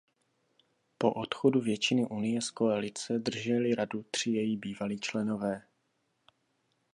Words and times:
Po 0.97 1.13
odchodu 1.13 1.61
většiny 1.61 2.05
Unie 2.05 2.41
z 2.41 2.51
koalice 2.51 3.19
drželi 3.19 3.75
radu 3.75 4.05
tři 4.11 4.29
její 4.31 4.57
bývalí 4.57 4.99
členové. 4.99 5.61